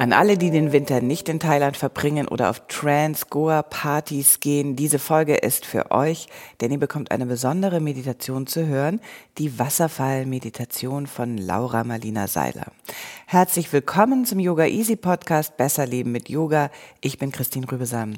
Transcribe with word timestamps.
An 0.00 0.14
alle, 0.14 0.38
die 0.38 0.50
den 0.50 0.72
Winter 0.72 1.02
nicht 1.02 1.28
in 1.28 1.38
Thailand 1.38 1.76
verbringen 1.76 2.26
oder 2.26 2.48
auf 2.48 2.66
Trans-Goa-Partys 2.68 4.40
gehen, 4.40 4.74
diese 4.74 4.98
Folge 4.98 5.36
ist 5.36 5.66
für 5.66 5.90
euch, 5.90 6.26
denn 6.60 6.72
ihr 6.72 6.80
bekommt 6.80 7.10
eine 7.10 7.26
besondere 7.26 7.80
Meditation 7.80 8.46
zu 8.46 8.66
hören, 8.66 9.00
die 9.36 9.58
Wasserfall-Meditation 9.58 11.06
von 11.06 11.36
Laura 11.36 11.84
Marlina 11.84 12.28
Seiler. 12.28 12.72
Herzlich 13.26 13.72
willkommen 13.72 14.24
zum 14.24 14.40
Yoga 14.40 14.64
Easy 14.64 14.96
Podcast 14.96 15.56
Besser 15.56 15.86
Leben 15.86 16.12
mit 16.12 16.28
Yoga. 16.28 16.70
Ich 17.02 17.18
bin 17.18 17.30
Christine 17.30 17.70
Rübesam. 17.70 18.14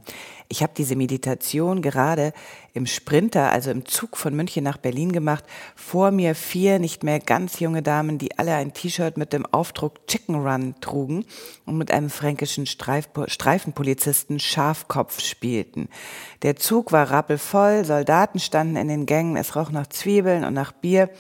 Ich 0.49 0.63
habe 0.63 0.73
diese 0.75 0.97
Meditation 0.97 1.83
gerade 1.83 2.33
im 2.75 2.87
Sprinter, 2.87 3.51
also 3.51 3.71
im 3.71 3.85
Zug 3.85 4.17
von 4.17 4.35
München 4.35 4.65
nach 4.65 4.79
Berlin 4.79 5.13
gemacht. 5.13 5.45
Vor 5.77 6.11
mir 6.11 6.35
vier 6.35 6.79
nicht 6.79 7.03
mehr 7.03 7.21
ganz 7.21 7.61
junge 7.61 7.83
Damen, 7.83 8.19
die 8.19 8.39
alle 8.39 8.55
ein 8.55 8.73
T-Shirt 8.73 9.17
mit 9.17 9.33
dem 9.33 9.47
Aufdruck 9.47 10.07
Chicken 10.07 10.37
Run 10.47 10.75
trugen 10.81 11.25
und 11.67 11.77
mit 11.77 11.91
einem 11.91 12.11
fränkischen 12.11 12.67
Streif 12.67 13.09
Streifenpolizisten 13.27 14.39
Schafkopf 14.39 15.21
spielten. 15.21 15.89
Der 16.43 16.57
Zug 16.57 16.93
war 16.93 17.11
rappelvoll, 17.11 17.85
Soldaten 17.85 18.39
standen 18.39 18.77
in 18.77 18.89
den 18.89 19.07
Gängen, 19.07 19.37
es 19.37 19.55
roch 19.57 19.71
nach 19.71 19.87
Zwiebeln 19.89 20.45
und 20.45 20.55
nach 20.55 20.73
Bier 20.73 21.11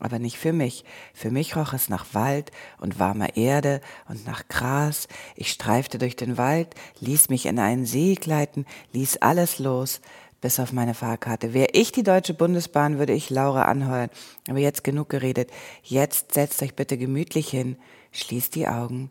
aber 0.00 0.18
nicht 0.18 0.38
für 0.38 0.52
mich. 0.52 0.84
Für 1.12 1.30
mich 1.30 1.56
roch 1.56 1.72
es 1.72 1.88
nach 1.88 2.06
Wald 2.12 2.52
und 2.80 2.98
warmer 2.98 3.36
Erde 3.36 3.80
und 4.08 4.26
nach 4.26 4.46
Gras. 4.48 5.08
Ich 5.34 5.50
streifte 5.50 5.98
durch 5.98 6.16
den 6.16 6.38
Wald, 6.38 6.74
ließ 7.00 7.28
mich 7.28 7.46
in 7.46 7.58
einen 7.58 7.84
See 7.84 8.14
gleiten, 8.14 8.64
ließ 8.92 9.18
alles 9.18 9.58
los, 9.58 10.00
bis 10.40 10.60
auf 10.60 10.72
meine 10.72 10.94
Fahrkarte. 10.94 11.54
Wäre 11.54 11.70
ich 11.72 11.92
die 11.92 12.02
Deutsche 12.02 12.34
Bundesbahn, 12.34 12.98
würde 12.98 13.12
ich 13.12 13.30
Laura 13.30 13.62
anheuern. 13.62 14.10
Aber 14.48 14.58
jetzt 14.58 14.84
genug 14.84 15.08
geredet. 15.08 15.50
Jetzt 15.82 16.34
setzt 16.34 16.62
euch 16.62 16.74
bitte 16.74 16.96
gemütlich 16.96 17.48
hin, 17.48 17.76
schließt 18.12 18.54
die 18.54 18.68
Augen. 18.68 19.10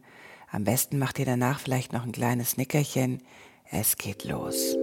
Am 0.51 0.63
besten 0.63 0.97
macht 0.97 1.19
ihr 1.19 1.25
danach 1.25 1.59
vielleicht 1.59 1.91
noch 1.91 2.03
ein 2.03 2.11
kleines 2.11 2.57
Nickerchen. 2.57 3.21
Es 3.69 3.97
geht 3.97 4.23
los. 4.23 4.77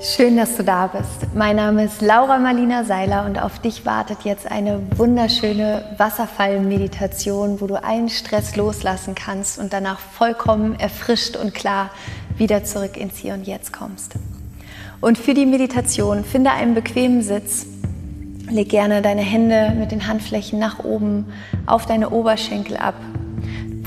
Schön, 0.00 0.36
dass 0.36 0.56
du 0.56 0.62
da 0.62 0.86
bist. 0.86 1.34
Mein 1.34 1.56
Name 1.56 1.84
ist 1.84 2.00
Laura 2.00 2.38
Marlina 2.38 2.84
Seiler 2.84 3.26
und 3.26 3.36
auf 3.36 3.58
dich 3.58 3.84
wartet 3.84 4.18
jetzt 4.22 4.48
eine 4.48 4.80
wunderschöne 4.96 5.96
Wasserfallmeditation, 5.98 7.60
wo 7.60 7.66
du 7.66 7.82
allen 7.82 8.08
Stress 8.08 8.54
loslassen 8.54 9.16
kannst 9.16 9.58
und 9.58 9.72
danach 9.72 9.98
vollkommen 9.98 10.78
erfrischt 10.78 11.36
und 11.36 11.52
klar 11.52 11.90
wieder 12.38 12.64
zurück 12.64 12.96
ins 12.96 13.16
Hier 13.16 13.34
und 13.34 13.46
Jetzt 13.46 13.72
kommst. 13.72 14.14
Und 15.00 15.18
für 15.18 15.34
die 15.34 15.46
Meditation 15.46 16.24
finde 16.24 16.50
einen 16.50 16.74
bequemen 16.74 17.22
Sitz. 17.22 17.66
Leg 18.50 18.70
gerne 18.70 19.02
deine 19.02 19.22
Hände 19.22 19.74
mit 19.78 19.92
den 19.92 20.06
Handflächen 20.06 20.58
nach 20.58 20.82
oben 20.84 21.26
auf 21.66 21.86
deine 21.86 22.10
Oberschenkel 22.10 22.76
ab 22.76 22.94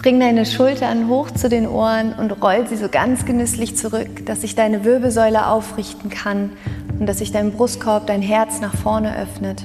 Bring 0.01 0.19
deine 0.19 0.47
Schultern 0.47 1.09
hoch 1.09 1.29
zu 1.29 1.47
den 1.47 1.67
Ohren 1.67 2.13
und 2.13 2.31
roll 2.41 2.65
sie 2.67 2.75
so 2.75 2.89
ganz 2.89 3.23
genüsslich 3.23 3.77
zurück, 3.77 4.25
dass 4.25 4.41
sich 4.41 4.55
deine 4.55 4.83
Wirbelsäule 4.83 5.45
aufrichten 5.45 6.09
kann 6.09 6.53
und 6.97 7.05
dass 7.05 7.19
sich 7.19 7.31
dein 7.31 7.51
Brustkorb, 7.51 8.07
dein 8.07 8.23
Herz 8.23 8.61
nach 8.61 8.75
vorne 8.75 9.15
öffnet. 9.15 9.63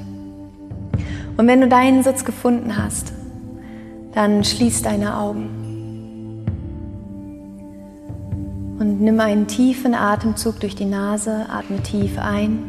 Und 1.38 1.46
wenn 1.46 1.62
du 1.62 1.68
deinen 1.68 2.02
Sitz 2.02 2.26
gefunden 2.26 2.76
hast, 2.76 3.14
dann 4.12 4.44
schließ 4.44 4.82
deine 4.82 5.16
Augen. 5.16 5.65
Und 8.86 9.00
nimm 9.00 9.18
einen 9.18 9.48
tiefen 9.48 9.96
Atemzug 9.96 10.60
durch 10.60 10.76
die 10.76 10.84
Nase, 10.84 11.46
atme 11.50 11.82
tief 11.82 12.20
ein 12.20 12.60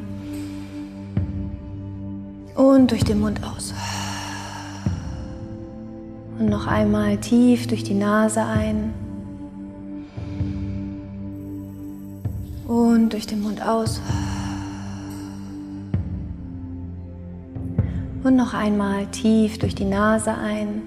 und 2.55 2.89
durch 2.89 3.03
den 3.03 3.19
Mund 3.19 3.39
aus. 3.43 3.71
Und 6.39 6.49
noch 6.49 6.65
einmal 6.65 7.17
tief 7.17 7.67
durch 7.67 7.83
die 7.83 7.93
Nase 7.93 8.43
ein. 8.43 8.95
Und 12.65 13.13
durch 13.13 13.27
den 13.27 13.43
Mund 13.43 13.61
aus. 13.61 14.01
Und 18.23 18.35
noch 18.35 18.55
einmal 18.55 19.05
tief 19.11 19.59
durch 19.59 19.75
die 19.75 19.85
Nase 19.85 20.33
ein. 20.33 20.81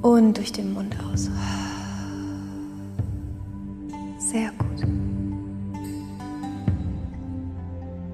Und 0.00 0.36
durch 0.36 0.52
den 0.52 0.72
Mund 0.72 0.94
aus. 1.12 1.28
Sehr 4.34 4.50
gut. 4.58 4.82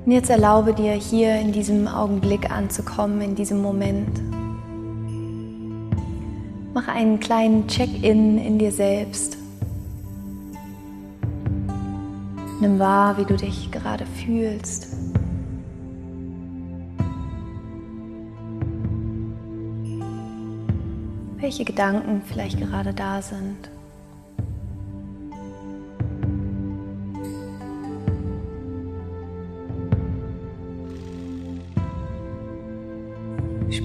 Und 0.04 0.12
jetzt 0.12 0.28
erlaube 0.28 0.74
dir 0.74 0.92
hier 0.92 1.40
in 1.40 1.50
diesem 1.50 1.88
Augenblick 1.88 2.50
anzukommen, 2.50 3.22
in 3.22 3.34
diesem 3.34 3.62
Moment. 3.62 4.20
Mach 6.74 6.88
einen 6.88 7.20
kleinen 7.20 7.66
Check-in 7.68 8.36
in 8.36 8.58
dir 8.58 8.70
selbst. 8.70 9.38
Nimm 12.60 12.78
wahr, 12.78 13.16
wie 13.16 13.24
du 13.24 13.36
dich 13.36 13.70
gerade 13.70 14.04
fühlst. 14.04 14.88
Welche 21.38 21.64
Gedanken 21.64 22.20
vielleicht 22.26 22.58
gerade 22.58 22.92
da 22.92 23.22
sind. 23.22 23.70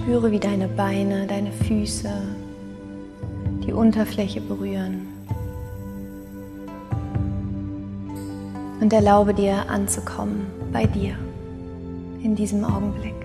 Spüre, 0.06 0.30
wie 0.30 0.40
deine 0.40 0.68
Beine, 0.68 1.26
deine 1.26 1.52
Füße 1.52 2.12
die 3.66 3.74
Unterfläche 3.74 4.40
berühren. 4.40 5.08
Und 8.80 8.94
erlaube 8.94 9.34
dir 9.34 9.68
anzukommen 9.68 10.46
bei 10.72 10.86
dir 10.86 11.18
in 12.22 12.36
diesem 12.36 12.64
Augenblick. 12.64 13.25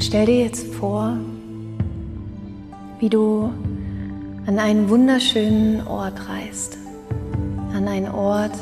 Und 0.00 0.04
stell 0.06 0.24
dir 0.24 0.44
jetzt 0.44 0.66
vor, 0.76 1.14
wie 3.00 3.10
du 3.10 3.52
an 4.46 4.58
einen 4.58 4.88
wunderschönen 4.88 5.86
Ort 5.86 6.26
reist, 6.26 6.78
an 7.74 7.86
einen 7.86 8.08
Ort 8.08 8.54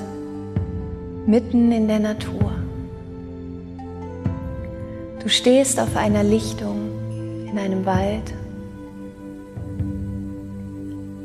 mitten 1.29 1.71
in 1.71 1.87
der 1.87 2.01
Natur. 2.01 2.51
Du 5.23 5.29
stehst 5.29 5.79
auf 5.79 5.95
einer 5.95 6.25
Lichtung 6.25 6.91
in 7.49 7.57
einem 7.57 7.87
Wald. 7.87 8.35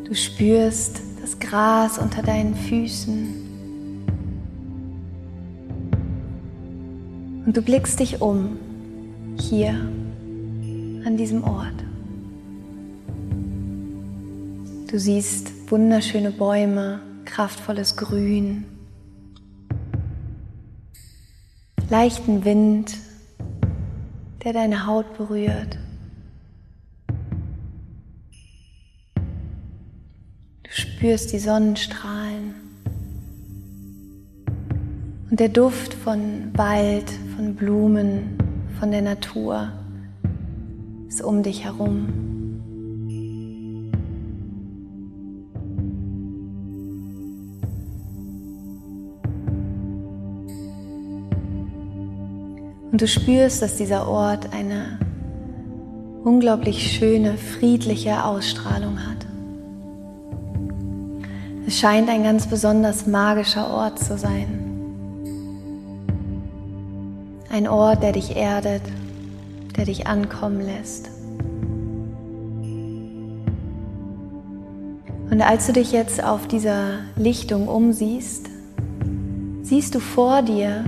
Du 0.03 0.13
spürst 0.13 1.01
das 1.21 1.39
Gras 1.39 1.97
unter 1.97 2.21
deinen 2.21 2.53
Füßen. 2.53 3.33
Und 7.47 7.57
du 7.57 7.63
blickst 7.63 7.99
dich 7.99 8.21
um, 8.21 8.57
hier 9.39 9.73
an 11.05 11.17
diesem 11.17 11.43
Ort. 11.43 11.83
Du 14.89 14.99
siehst 14.99 15.51
wunderschöne 15.71 16.31
Bäume, 16.31 17.01
kraftvolles 17.25 17.97
Grün, 17.97 18.65
leichten 21.89 22.45
Wind, 22.45 22.95
der 24.43 24.53
deine 24.53 24.85
Haut 24.85 25.17
berührt. 25.17 25.77
spürst 30.69 31.33
die 31.33 31.39
Sonnenstrahlen. 31.39 32.55
Und 35.29 35.39
der 35.39 35.49
Duft 35.49 35.93
von 35.93 36.51
Wald, 36.53 37.09
von 37.35 37.55
Blumen, 37.55 38.37
von 38.79 38.89
der 38.91 39.01
Natur 39.01 39.71
ist 41.13 41.21
um 41.21 41.43
dich 41.43 41.63
herum. 41.63 42.07
Und 52.91 53.01
du 53.01 53.07
spürst, 53.07 53.61
dass 53.61 53.77
dieser 53.77 54.07
Ort 54.07 54.53
eine 54.53 54.99
unglaublich 56.23 56.91
schöne, 56.91 57.37
friedliche 57.37 58.23
Ausstrahlung 58.23 58.97
hat. 58.97 59.27
Es 61.67 61.77
scheint 61.77 62.09
ein 62.09 62.23
ganz 62.23 62.47
besonders 62.47 63.05
magischer 63.05 63.69
Ort 63.69 63.99
zu 63.99 64.17
sein. 64.17 64.59
Ein 67.51 67.67
Ort, 67.67 68.01
der 68.01 68.13
dich 68.13 68.35
erdet, 68.35 68.81
der 69.75 69.85
dich 69.85 70.07
ankommen 70.07 70.61
lässt. 70.61 71.09
Und 75.29 75.41
als 75.41 75.65
du 75.65 75.73
dich 75.73 75.91
jetzt 75.91 76.23
auf 76.23 76.47
dieser 76.47 76.99
Lichtung 77.15 77.67
umsiehst, 77.67 78.49
siehst 79.63 79.95
du 79.95 79.99
vor 79.99 80.43
dir 80.43 80.85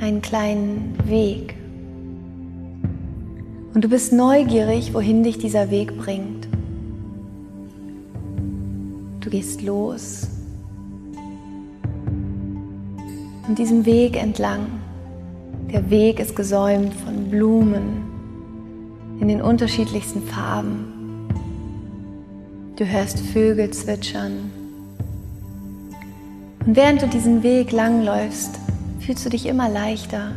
einen 0.00 0.20
kleinen 0.20 0.96
Weg. 1.04 1.54
Und 3.72 3.84
du 3.84 3.88
bist 3.88 4.12
neugierig, 4.12 4.92
wohin 4.94 5.22
dich 5.22 5.38
dieser 5.38 5.70
Weg 5.70 5.96
bringt. 5.96 6.48
Du 9.20 9.30
gehst 9.30 9.62
los. 9.62 10.26
Und 13.46 13.58
diesem 13.58 13.86
Weg 13.86 14.20
entlang. 14.20 14.81
Der 15.72 15.88
Weg 15.88 16.20
ist 16.20 16.36
gesäumt 16.36 16.92
von 16.92 17.30
Blumen 17.30 18.04
in 19.18 19.28
den 19.28 19.40
unterschiedlichsten 19.40 20.22
Farben. 20.22 21.28
Du 22.76 22.84
hörst 22.84 23.18
Vögel 23.18 23.70
zwitschern. 23.70 24.50
Und 26.66 26.76
während 26.76 27.00
du 27.00 27.06
diesen 27.06 27.42
Weg 27.42 27.72
langläufst, 27.72 28.58
fühlst 29.00 29.24
du 29.24 29.30
dich 29.30 29.46
immer 29.46 29.70
leichter 29.70 30.32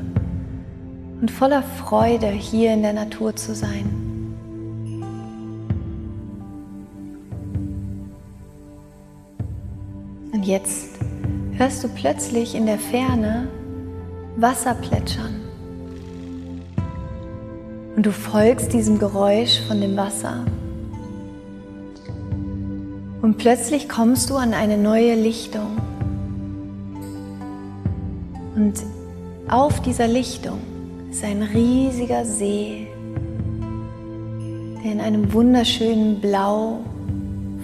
und 1.20 1.30
voller 1.30 1.64
Freude, 1.64 2.28
hier 2.30 2.74
in 2.74 2.82
der 2.82 2.94
Natur 2.94 3.36
zu 3.36 3.54
sein. 3.54 3.90
Und 10.32 10.46
jetzt 10.46 10.92
hörst 11.58 11.84
du 11.84 11.90
plötzlich 11.90 12.56
in 12.56 12.66
der 12.66 12.80
Ferne 12.80 13.50
Wasser 14.38 14.74
plätschern. 14.74 15.42
Und 17.96 18.06
du 18.06 18.12
folgst 18.12 18.74
diesem 18.74 19.00
Geräusch 19.00 19.62
von 19.68 19.80
dem 19.80 19.96
Wasser. 19.96 20.46
Und 23.22 23.38
plötzlich 23.38 23.88
kommst 23.88 24.30
du 24.30 24.36
an 24.36 24.54
eine 24.54 24.78
neue 24.78 25.16
Lichtung. 25.16 25.78
Und 28.56 28.84
auf 29.48 29.82
dieser 29.82 30.08
Lichtung 30.08 30.60
ist 31.12 31.24
ein 31.24 31.42
riesiger 31.42 32.26
See, 32.26 32.88
der 34.84 34.92
in 34.92 35.00
einem 35.00 35.32
wunderschönen 35.32 36.20
Blau 36.20 36.80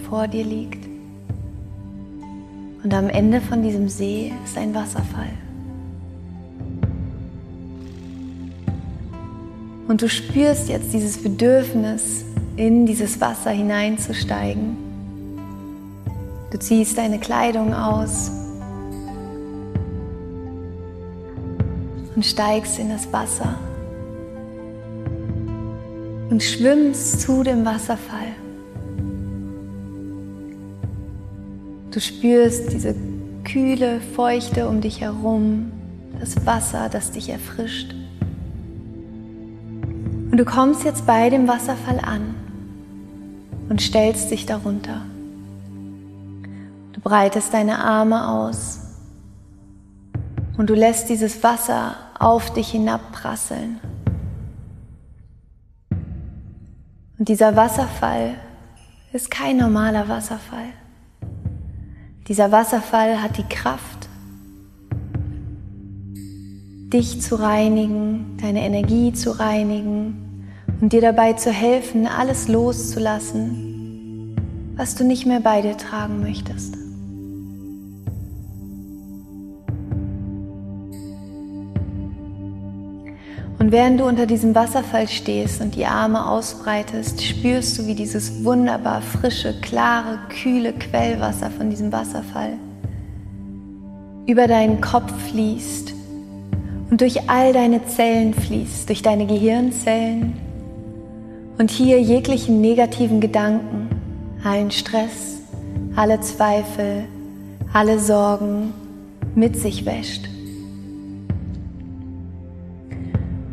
vor 0.10 0.28
dir 0.28 0.46
liegt. 0.46 0.86
Und 2.84 2.94
am 2.94 3.10
Ende 3.10 3.42
von 3.42 3.62
diesem 3.62 3.90
See 3.90 4.32
ist 4.46 4.58
ein 4.58 4.74
Wasserfall. 4.74 5.34
Und 9.92 10.02
du 10.02 10.08
spürst 10.08 10.70
jetzt 10.70 10.94
dieses 10.94 11.18
Bedürfnis, 11.18 12.24
in 12.56 12.86
dieses 12.86 13.20
Wasser 13.20 13.50
hineinzusteigen. 13.50 14.78
Du 16.50 16.58
ziehst 16.58 16.98
deine 16.98 17.20
Kleidung 17.20 17.74
aus 17.74 18.32
und 22.16 22.26
steigst 22.26 22.80
in 22.80 22.88
das 22.88 23.12
Wasser 23.12 23.60
und 26.30 26.42
schwimmst 26.42 27.20
zu 27.20 27.44
dem 27.44 27.66
Wasserfall. 27.66 28.32
Du 31.92 32.00
spürst 32.00 32.72
diese 32.72 32.96
kühle 33.44 34.00
Feuchte 34.16 34.70
um 34.70 34.80
dich 34.80 35.02
herum, 35.02 35.70
das 36.18 36.46
Wasser, 36.46 36.88
das 36.88 37.12
dich 37.12 37.28
erfrischt. 37.28 37.94
Und 40.32 40.38
du 40.38 40.46
kommst 40.46 40.86
jetzt 40.86 41.06
bei 41.06 41.30
dem 41.30 41.48
Wasserfall 41.50 42.00
an 42.00 42.34
und 43.68 43.82
stellst 43.82 44.32
dich 44.32 44.46
darunter. 44.46 45.02
Du 46.94 47.02
breitest 47.02 47.54
deine 47.54 47.80
Arme 47.80 48.30
aus 48.30 48.80
und 50.58 50.70
du 50.70 50.74
lässt 50.74 51.10
dieses 51.10 51.44
Wasser 51.44 51.96
auf 52.18 52.54
dich 52.54 52.72
hinabprasseln. 52.72 53.82
Und 57.20 57.28
dieser 57.28 57.56
Wasserfall 57.58 58.36
ist 59.12 59.30
kein 59.30 59.58
normaler 59.58 60.08
Wasserfall. 60.08 60.70
Dieser 62.30 62.52
Wasserfall 62.54 63.22
hat 63.22 63.38
die 63.38 63.44
Kraft, 63.44 64.01
dich 66.94 67.22
zu 67.22 67.36
reinigen, 67.36 68.38
deine 68.42 68.62
Energie 68.62 69.14
zu 69.14 69.32
reinigen 69.32 70.46
und 70.82 70.94
dir 70.94 71.02
dabei 71.02 71.34
zu 71.34 71.52
helfen, 71.52 72.08
alles 72.08 72.48
loszulassen, 72.48 74.36
was 74.76 74.96
du 74.96 75.04
nicht 75.04 75.26
mehr 75.26 75.40
bei 75.40 75.62
dir 75.62 75.78
tragen 75.78 76.22
möchtest. 76.22 76.76
Und 83.60 83.72
während 83.72 84.00
du 84.00 84.06
unter 84.06 84.26
diesem 84.26 84.56
Wasserfall 84.56 85.08
stehst 85.08 85.62
und 85.62 85.76
die 85.76 85.86
Arme 85.86 86.28
ausbreitest, 86.28 87.24
spürst 87.24 87.78
du, 87.78 87.86
wie 87.86 87.94
dieses 87.94 88.44
wunderbar 88.44 89.04
frische, 89.04 89.54
klare, 89.62 90.18
kühle 90.30 90.74
Quellwasser 90.74 91.52
von 91.52 91.70
diesem 91.70 91.92
Wasserfall 91.92 92.54
über 94.28 94.48
deinen 94.48 94.82
Kopf 94.82 95.12
fließt 95.30 96.01
und 96.92 97.00
durch 97.00 97.30
all 97.30 97.54
deine 97.54 97.86
Zellen 97.88 98.34
fließt, 98.34 98.90
durch 98.90 99.02
deine 99.02 99.26
Gehirnzellen. 99.26 100.34
Und 101.58 101.72
hier 101.72 102.02
jeglichen 102.02 102.60
negativen 102.60 103.22
Gedanken, 103.22 103.90
allen 104.44 104.72
Stress, 104.72 105.40
alle 105.96 106.20
Zweifel, 106.20 107.06
alle 107.72 107.98
Sorgen 107.98 108.74
mit 109.36 109.56
sich 109.56 109.86
wäscht. 109.86 110.28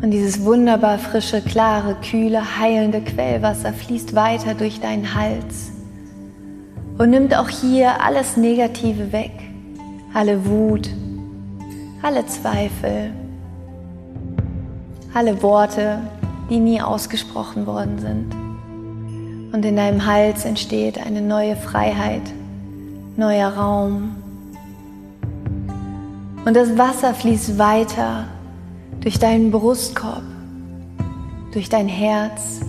Und 0.03 0.11
dieses 0.11 0.45
wunderbar 0.45 0.99
frische, 0.99 1.41
klare, 1.41 1.97
kühle, 2.03 2.59
heilende 2.59 3.01
Quellwasser 3.01 3.73
fließt 3.73 4.17
weiter 4.17 4.55
durch 4.55 4.81
deinen 4.81 5.15
Hals 5.15 5.71
und 6.99 7.11
nimmt 7.11 7.37
auch 7.37 7.49
hier 7.49 8.03
alles 8.03 8.37
Negative 8.37 9.13
weg, 9.13 9.33
alle 10.13 10.45
Wut, 10.45 10.89
alle 12.03 12.27
Zweifel, 12.27 13.13
alle 15.19 15.43
Worte, 15.43 15.99
die 16.49 16.61
nie 16.61 16.81
ausgesprochen 16.81 17.67
worden 17.67 17.99
sind. 17.99 18.33
Und 19.53 19.65
in 19.65 19.75
deinem 19.75 20.07
Hals 20.07 20.45
entsteht 20.45 21.05
eine 21.05 21.21
neue 21.21 21.57
Freiheit, 21.57 22.23
neuer 23.17 23.49
Raum. 23.49 24.15
Und 26.45 26.55
das 26.55 26.79
Wasser 26.79 27.15
fließt 27.15 27.59
weiter 27.59 28.27
durch 29.01 29.19
deinen 29.19 29.51
Brustkorb, 29.51 30.23
durch 31.53 31.69
dein 31.69 31.89
Herz. 31.89 32.61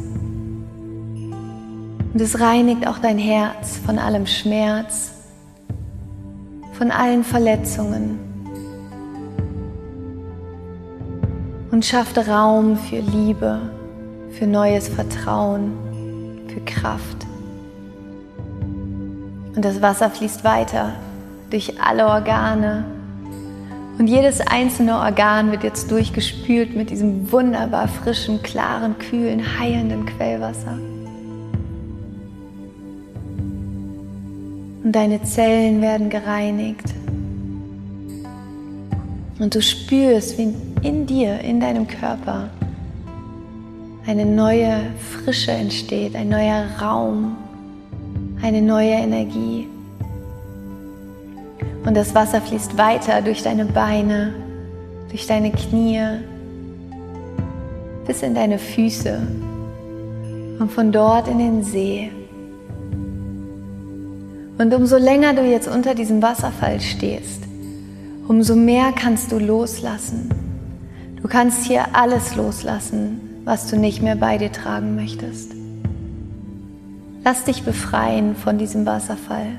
Und 2.12 2.20
es 2.20 2.40
reinigt 2.40 2.88
auch 2.88 2.98
dein 2.98 3.20
Herz 3.20 3.78
von 3.86 4.00
allem 4.00 4.26
Schmerz, 4.26 5.12
von 6.74 6.90
allen 6.90 7.24
Verletzungen 7.24 8.29
und 11.80 11.86
schafft 11.86 12.18
Raum 12.28 12.76
für 12.76 13.00
Liebe, 13.00 13.58
für 14.32 14.46
neues 14.46 14.90
Vertrauen, 14.90 15.72
für 16.50 16.60
Kraft. 16.60 17.26
Und 19.56 19.64
das 19.64 19.82
Wasser 19.82 20.10
fließt 20.10 20.44
weiter 20.44 20.92
durch 21.50 21.82
alle 21.82 22.06
Organe, 22.06 22.84
und 23.98 24.08
jedes 24.08 24.42
einzelne 24.42 24.98
Organ 24.98 25.52
wird 25.52 25.64
jetzt 25.64 25.90
durchgespült 25.90 26.76
mit 26.76 26.90
diesem 26.90 27.32
wunderbar 27.32 27.88
frischen, 27.88 28.44
klaren, 28.44 28.98
kühlen, 28.98 29.42
heilenden 29.58 30.06
Quellwasser. 30.06 30.78
Und 34.84 34.92
deine 34.92 35.24
Zellen 35.24 35.82
werden 35.82 36.10
gereinigt. 36.10 36.94
Und 39.40 39.56
du 39.56 39.62
spürst, 39.62 40.38
wie 40.38 40.54
in 40.82 41.06
dir, 41.06 41.40
in 41.42 41.60
deinem 41.60 41.88
Körper, 41.88 42.50
eine 44.06 44.26
neue 44.26 44.82
Frische 44.98 45.52
entsteht, 45.52 46.16
ein 46.16 46.30
neuer 46.30 46.66
Raum, 46.82 47.38
eine 48.42 48.62
neue 48.62 48.94
Energie. 48.94 49.68
Und 51.86 51.96
das 51.96 52.16
Wasser 52.16 52.42
fließt 52.42 52.78
weiter 52.78 53.22
durch 53.22 53.44
deine 53.44 53.66
Beine, 53.66 54.34
durch 55.10 55.28
deine 55.28 55.52
Knie, 55.52 56.02
bis 58.08 58.24
in 58.24 58.34
deine 58.34 58.58
Füße 58.58 59.22
und 60.60 60.72
von 60.72 60.92
dort 60.92 61.28
in 61.28 61.38
den 61.38 61.64
See. 61.64 62.12
Und 64.58 64.74
umso 64.74 64.98
länger 64.98 65.34
du 65.34 65.44
jetzt 65.44 65.68
unter 65.68 65.96
diesem 65.96 66.22
Wasserfall 66.22 66.82
stehst, 66.82 67.44
umso 68.28 68.56
mehr 68.56 68.92
kannst 68.92 69.32
du 69.32 69.40
loslassen. 69.40 70.30
Du 71.22 71.28
kannst 71.28 71.66
hier 71.66 71.96
alles 71.96 72.36
loslassen, 72.36 73.42
was 73.44 73.70
du 73.70 73.78
nicht 73.78 74.02
mehr 74.02 74.16
bei 74.16 74.38
dir 74.38 74.52
tragen 74.52 74.96
möchtest. 74.96 75.54
Lass 77.24 77.44
dich 77.44 77.64
befreien 77.64 78.36
von 78.36 78.58
diesem 78.58 78.86
Wasserfall. 78.86 79.58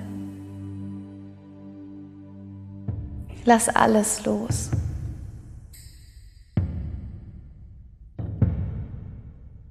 Lass 3.44 3.68
alles 3.68 4.24
los. 4.24 4.70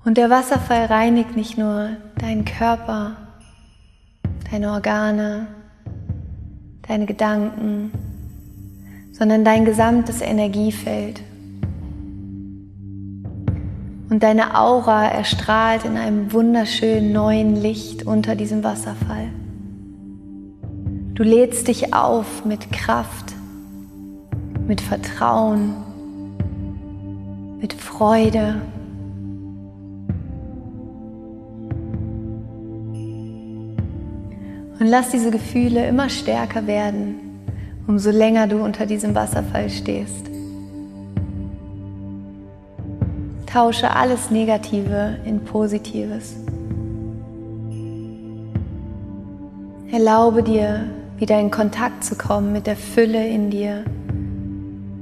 Und 0.05 0.17
der 0.17 0.29
Wasserfall 0.29 0.85
reinigt 0.85 1.35
nicht 1.35 1.57
nur 1.57 1.89
deinen 2.17 2.45
Körper, 2.45 3.15
deine 4.51 4.71
Organe, 4.71 5.47
deine 6.87 7.05
Gedanken, 7.05 7.91
sondern 9.11 9.43
dein 9.43 9.65
gesamtes 9.65 10.21
Energiefeld. 10.21 11.21
Und 14.09 14.23
deine 14.23 14.59
Aura 14.59 15.07
erstrahlt 15.07 15.85
in 15.85 15.95
einem 15.95 16.33
wunderschönen 16.33 17.11
neuen 17.11 17.55
Licht 17.55 18.07
unter 18.07 18.35
diesem 18.35 18.63
Wasserfall. 18.63 19.27
Du 21.13 21.21
lädst 21.23 21.67
dich 21.67 21.93
auf 21.93 22.43
mit 22.43 22.71
Kraft, 22.71 23.35
mit 24.65 24.81
Vertrauen, 24.81 25.75
mit 27.61 27.73
Freude. 27.73 28.61
Und 34.79 34.87
lass 34.87 35.09
diese 35.09 35.29
Gefühle 35.29 35.85
immer 35.87 36.09
stärker 36.09 36.65
werden, 36.65 37.15
umso 37.85 38.09
länger 38.09 38.47
du 38.47 38.63
unter 38.63 38.87
diesem 38.87 39.13
Wasserfall 39.13 39.69
stehst. 39.69 40.28
Tausche 43.51 43.95
alles 43.95 44.29
Negative 44.29 45.17
in 45.25 45.43
Positives. 45.43 46.35
Erlaube 49.91 50.43
dir, 50.43 50.85
wieder 51.17 51.39
in 51.39 51.49
Kontakt 51.49 52.03
zu 52.03 52.15
kommen 52.15 52.53
mit 52.53 52.67
der 52.67 52.75
Fülle 52.75 53.27
in 53.27 53.49
dir, 53.49 53.85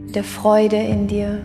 mit 0.05 0.15
der 0.15 0.23
Freude 0.23 0.77
in 0.77 1.07
dir. 1.07 1.39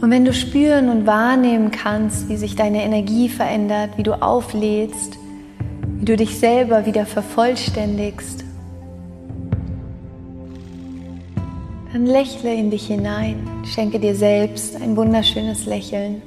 Und 0.00 0.10
wenn 0.12 0.24
du 0.24 0.32
spüren 0.32 0.90
und 0.90 1.06
wahrnehmen 1.06 1.72
kannst, 1.72 2.28
wie 2.28 2.36
sich 2.36 2.54
deine 2.54 2.84
Energie 2.84 3.28
verändert, 3.28 3.98
wie 3.98 4.04
du 4.04 4.22
auflädst, 4.22 5.18
wie 5.98 6.04
du 6.04 6.16
dich 6.16 6.38
selber 6.38 6.86
wieder 6.86 7.04
vervollständigst, 7.04 8.45
Dann 11.96 12.04
lächle 12.04 12.52
in 12.52 12.70
dich 12.70 12.88
hinein, 12.88 13.64
schenke 13.64 13.98
dir 13.98 14.14
selbst 14.14 14.76
ein 14.76 14.98
wunderschönes 14.98 15.64
Lächeln. 15.64 16.20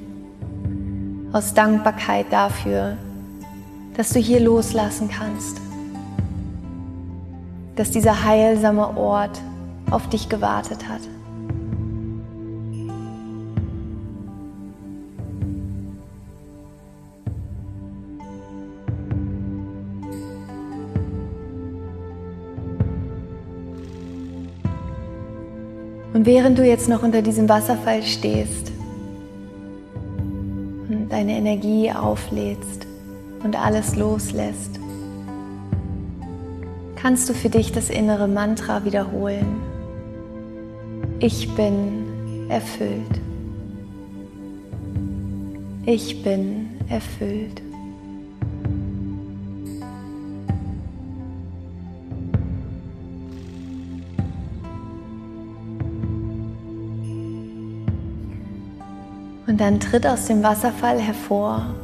Aus 1.32 1.54
Dankbarkeit 1.54 2.26
dafür, 2.30 2.96
dass 3.96 4.08
du 4.08 4.18
hier 4.18 4.40
loslassen 4.40 5.08
kannst, 5.08 5.60
dass 7.76 7.92
dieser 7.92 8.24
heilsame 8.24 8.96
Ort 8.96 9.40
auf 9.92 10.08
dich 10.08 10.28
gewartet 10.28 10.88
hat. 10.88 11.02
Und 26.20 26.26
während 26.26 26.58
du 26.58 26.66
jetzt 26.66 26.86
noch 26.86 27.02
unter 27.02 27.22
diesem 27.22 27.48
Wasserfall 27.48 28.02
stehst 28.02 28.70
und 30.90 31.08
deine 31.08 31.32
Energie 31.32 31.90
auflädst 31.90 32.86
und 33.42 33.58
alles 33.58 33.96
loslässt, 33.96 34.78
kannst 36.96 37.26
du 37.30 37.32
für 37.32 37.48
dich 37.48 37.72
das 37.72 37.88
innere 37.88 38.28
Mantra 38.28 38.84
wiederholen. 38.84 39.62
Ich 41.20 41.54
bin 41.54 42.50
erfüllt. 42.50 43.18
Ich 45.86 46.22
bin 46.22 46.68
erfüllt. 46.90 47.62
Und 59.50 59.60
dann 59.60 59.80
tritt 59.80 60.06
aus 60.06 60.26
dem 60.26 60.44
Wasserfall 60.44 61.00
hervor. 61.00 61.74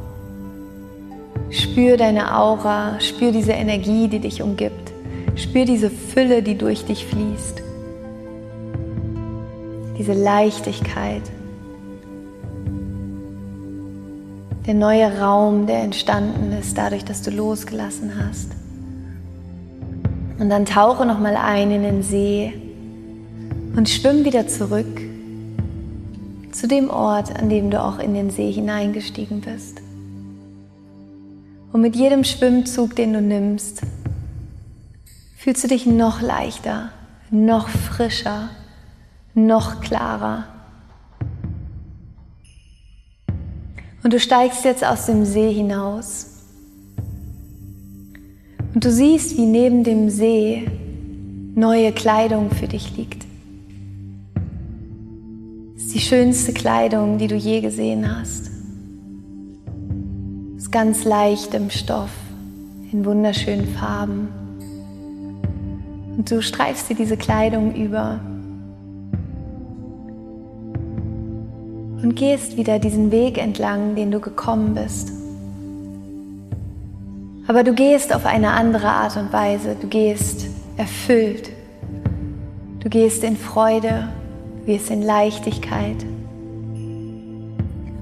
Spür 1.49 1.97
deine 1.97 2.33
Aura, 2.33 2.97
spür 3.01 3.33
diese 3.33 3.51
Energie, 3.51 4.07
die 4.07 4.19
dich 4.19 4.41
umgibt. 4.41 4.93
Spür 5.35 5.65
diese 5.65 5.89
Fülle, 5.89 6.41
die 6.41 6.57
durch 6.57 6.85
dich 6.85 7.05
fließt. 7.05 7.61
Diese 9.97 10.13
Leichtigkeit. 10.13 11.23
Der 14.65 14.73
neue 14.73 15.19
Raum, 15.19 15.67
der 15.67 15.79
entstanden 15.79 16.53
ist, 16.57 16.77
dadurch, 16.77 17.03
dass 17.03 17.21
du 17.21 17.31
losgelassen 17.31 18.13
hast. 18.17 18.51
Und 20.39 20.49
dann 20.49 20.63
tauche 20.63 21.05
nochmal 21.05 21.35
ein 21.35 21.69
in 21.71 21.83
den 21.83 22.01
See 22.01 22.53
und 23.75 23.89
schwimm 23.89 24.23
wieder 24.23 24.47
zurück 24.47 25.06
zu 26.57 26.67
dem 26.67 26.89
Ort, 26.89 27.37
an 27.37 27.49
dem 27.49 27.69
du 27.69 27.79
auch 27.79 27.99
in 27.99 28.15
den 28.15 28.31
See 28.31 28.51
hineingestiegen 28.51 29.41
bist. 29.41 29.79
Und 31.71 31.81
mit 31.81 31.95
jedem 31.95 32.23
Schwimmzug, 32.23 32.95
den 32.95 33.13
du 33.13 33.21
nimmst, 33.21 33.81
fühlst 35.37 35.63
du 35.63 35.67
dich 35.67 35.85
noch 35.85 36.19
leichter, 36.21 36.91
noch 37.29 37.69
frischer, 37.69 38.49
noch 39.35 39.81
klarer. 39.81 40.45
Und 44.03 44.13
du 44.13 44.19
steigst 44.19 44.65
jetzt 44.65 44.83
aus 44.83 45.05
dem 45.05 45.25
See 45.25 45.53
hinaus. 45.53 46.27
Und 48.73 48.83
du 48.83 48.91
siehst, 48.91 49.37
wie 49.37 49.45
neben 49.45 49.83
dem 49.83 50.09
See 50.09 50.67
neue 51.53 51.91
Kleidung 51.91 52.49
für 52.49 52.67
dich 52.67 52.97
liegt 52.97 53.26
die 55.97 56.03
schönste 56.03 56.53
Kleidung, 56.53 57.17
die 57.17 57.25
du 57.25 57.33
je 57.33 57.59
gesehen 57.59 58.07
hast. 58.07 58.51
Ist 60.55 60.71
ganz 60.71 61.05
leicht 61.05 61.55
im 61.55 61.71
Stoff, 61.71 62.11
in 62.91 63.03
wunderschönen 63.03 63.67
Farben. 63.69 64.27
Und 66.15 66.29
du 66.29 66.43
streifst 66.43 66.87
dir 66.87 66.95
diese 66.95 67.17
Kleidung 67.17 67.73
über 67.73 68.19
und 72.03 72.15
gehst 72.15 72.57
wieder 72.57 72.77
diesen 72.77 73.11
Weg 73.11 73.39
entlang, 73.39 73.95
den 73.95 74.11
du 74.11 74.19
gekommen 74.19 74.75
bist. 74.75 75.11
Aber 77.47 77.63
du 77.63 77.73
gehst 77.73 78.13
auf 78.13 78.27
eine 78.27 78.51
andere 78.51 78.89
Art 78.89 79.17
und 79.17 79.33
Weise. 79.33 79.75
Du 79.81 79.87
gehst 79.87 80.45
erfüllt. 80.77 81.49
Du 82.81 82.87
gehst 82.87 83.23
in 83.23 83.35
Freude 83.35 84.09
wie 84.67 84.75
es 84.75 84.89
in 84.89 85.01
Leichtigkeit 85.01 85.95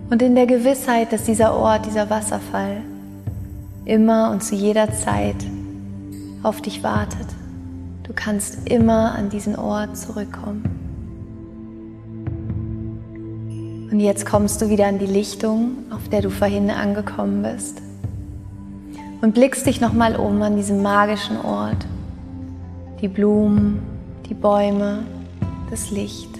und 0.09 0.21
in 0.21 0.33
der 0.33 0.47
Gewissheit, 0.47 1.13
dass 1.13 1.23
dieser 1.23 1.55
Ort, 1.55 1.85
dieser 1.85 2.09
Wasserfall 2.09 2.81
immer 3.85 4.31
und 4.31 4.43
zu 4.43 4.55
jeder 4.55 4.91
Zeit 4.91 5.35
auf 6.41 6.61
dich 6.61 6.81
wartet. 6.81 7.27
Du 8.01 8.13
kannst 8.13 8.67
immer 8.67 9.13
an 9.13 9.29
diesen 9.29 9.55
Ort 9.55 9.95
zurückkommen. 9.95 10.63
Und 13.91 13.99
jetzt 13.99 14.25
kommst 14.25 14.59
du 14.59 14.69
wieder 14.69 14.87
an 14.87 14.97
die 14.97 15.05
Lichtung, 15.05 15.77
auf 15.91 16.09
der 16.09 16.23
du 16.23 16.31
vorhin 16.31 16.71
angekommen 16.71 17.43
bist. 17.43 17.79
Und 19.21 19.35
blickst 19.35 19.67
dich 19.67 19.81
nochmal 19.81 20.15
um 20.15 20.41
an 20.41 20.55
diesem 20.55 20.81
magischen 20.81 21.37
Ort. 21.37 21.85
Die 23.01 23.07
Blumen, 23.07 23.83
die 24.27 24.33
Bäume, 24.33 25.03
das 25.69 25.91
Licht. 25.91 26.34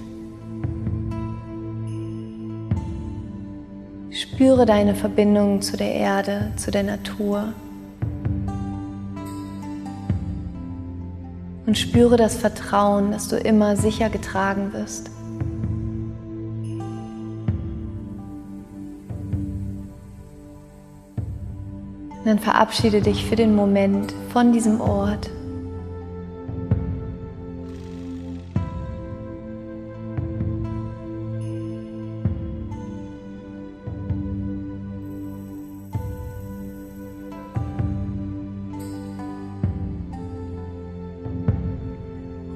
Spüre 4.35 4.65
deine 4.65 4.95
Verbindung 4.95 5.61
zu 5.61 5.77
der 5.77 5.93
Erde, 5.93 6.51
zu 6.57 6.69
der 6.69 6.83
Natur. 6.83 7.53
Und 11.65 11.77
spüre 11.77 12.17
das 12.17 12.35
Vertrauen, 12.35 13.11
dass 13.11 13.29
du 13.29 13.37
immer 13.37 13.77
sicher 13.77 14.09
getragen 14.09 14.73
wirst. 14.73 15.09
Und 22.19 22.25
dann 22.25 22.39
verabschiede 22.39 22.99
dich 22.99 23.23
für 23.25 23.37
den 23.37 23.55
Moment 23.55 24.13
von 24.33 24.51
diesem 24.51 24.81
Ort. 24.81 25.29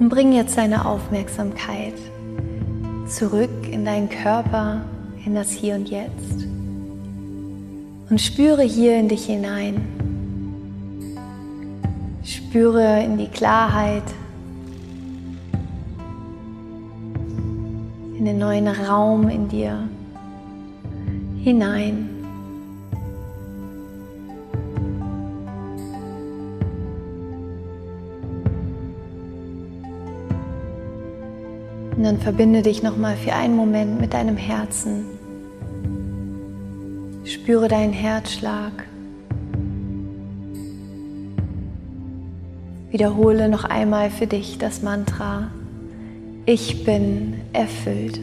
Bring 0.09 0.33
jetzt 0.33 0.57
deine 0.57 0.85
Aufmerksamkeit 0.85 1.93
zurück 3.07 3.69
in 3.71 3.85
deinen 3.85 4.09
Körper, 4.09 4.81
in 5.23 5.35
das 5.35 5.51
Hier 5.51 5.75
und 5.75 5.87
Jetzt. 5.87 6.47
Und 8.09 8.19
spüre 8.19 8.63
hier 8.63 8.97
in 8.97 9.07
dich 9.07 9.27
hinein. 9.27 9.85
Spüre 12.23 13.03
in 13.03 13.19
die 13.19 13.27
Klarheit, 13.27 14.01
in 18.17 18.25
den 18.25 18.39
neuen 18.39 18.67
Raum 18.67 19.29
in 19.29 19.47
dir 19.47 19.87
hinein. 21.43 22.08
Und 31.99 32.05
dann 32.05 32.17
verbinde 32.17 32.61
dich 32.61 32.81
nochmal 32.81 33.17
für 33.17 33.33
einen 33.33 33.57
Moment 33.57 33.99
mit 33.99 34.13
deinem 34.13 34.37
Herzen. 34.37 35.03
Spüre 37.25 37.67
deinen 37.67 37.91
Herzschlag. 37.91 38.71
Wiederhole 42.89 43.49
noch 43.49 43.65
einmal 43.65 44.11
für 44.11 44.27
dich 44.27 44.57
das 44.57 44.81
Mantra. 44.81 45.51
Ich 46.45 46.85
bin 46.85 47.41
erfüllt. 47.51 48.17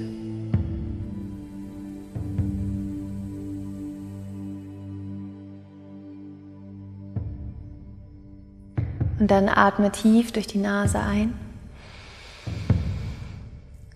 Und 9.20 9.30
dann 9.30 9.50
atme 9.50 9.92
tief 9.92 10.32
durch 10.32 10.46
die 10.46 10.60
Nase 10.60 10.98
ein. 10.98 11.45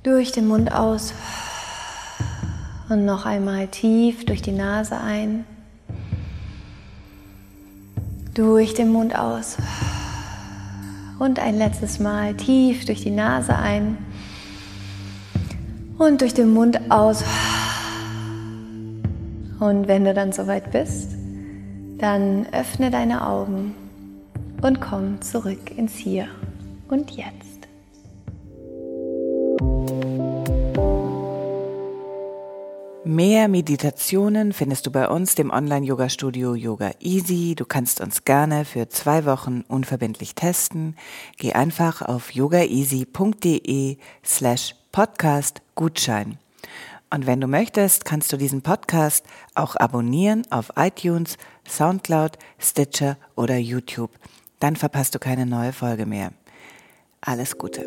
Durch 0.03 0.33
den 0.33 0.49
Mund 0.49 0.73
aus. 0.73 1.13
Und 2.89 3.05
noch 3.05 3.27
einmal 3.27 3.69
tief 3.69 4.25
durch 4.25 4.41
die 4.41 4.53
Nase 4.53 4.99
ein. 4.99 5.45
Durch 8.33 8.73
den 8.73 8.91
Mund 8.93 9.15
aus. 9.19 9.59
Und 11.19 11.39
ein 11.39 11.59
letztes 11.59 11.99
Mal 11.99 12.35
tief 12.35 12.87
durch 12.87 13.03
die 13.03 13.11
Nase 13.11 13.55
ein. 13.55 13.99
Und 15.99 16.23
durch 16.23 16.33
den 16.33 16.55
Mund 16.55 16.81
aus. 16.91 17.23
Und 19.59 19.87
wenn 19.87 20.07
du 20.07 20.15
dann 20.15 20.33
soweit 20.33 20.73
bist, 20.73 21.11
dann 21.99 22.47
öffne 22.53 22.91
deine 22.91 23.27
Augen 23.27 23.75
und 24.63 24.81
komm 24.81 25.21
zurück 25.21 25.77
ins 25.77 25.95
Hier 25.97 26.29
und 26.89 27.11
Jetzt. 27.11 27.50
Mehr 33.05 33.49
Meditationen 33.49 34.53
findest 34.53 34.87
du 34.87 34.91
bei 34.91 35.09
uns, 35.09 35.35
dem 35.35 35.51
Online-Yoga-Studio 35.51 36.55
Yoga 36.55 36.91
Easy. 37.01 37.55
Du 37.57 37.65
kannst 37.65 38.03
uns 38.03 38.25
gerne 38.25 38.67
für 38.67 38.91
zwei 38.91 39.25
Wochen 39.25 39.65
unverbindlich 39.69 40.35
testen. 40.35 40.95
Geh 41.39 41.55
einfach 41.55 42.03
auf 42.03 42.33
yogaeasy.de 42.35 43.97
slash 44.23 44.75
podcast 44.93 45.63
Gutschein. 45.77 46.37
Und 47.09 47.27
wenn 47.27 47.41
du 47.41 47.47
möchtest, 47.47 48.05
kannst 48.05 48.35
du 48.35 48.37
diesen 48.37 48.61
Podcast 48.61 49.25
auch 49.55 49.77
abonnieren 49.77 50.43
auf 50.51 50.71
iTunes, 50.77 51.39
Soundcloud, 51.67 52.37
Stitcher 52.59 53.17
oder 53.35 53.57
YouTube. 53.57 54.11
Dann 54.59 54.77
verpasst 54.77 55.15
du 55.15 55.19
keine 55.19 55.47
neue 55.47 55.73
Folge 55.73 56.05
mehr. 56.05 56.33
Alles 57.23 57.57
Gute. 57.57 57.87